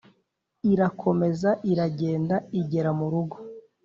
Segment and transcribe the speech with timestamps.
[0.71, 3.37] irakomeza iragenda igera murugo